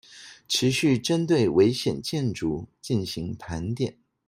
[0.47, 3.99] 持續針對危險建築進行盤點